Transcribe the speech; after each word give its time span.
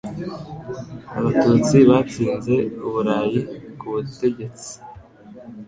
Abatutsi 1.17 1.77
batsinze 1.89 2.55
Uburayi 2.85 3.39
ku 3.79 3.85
butegetsi 3.93 4.71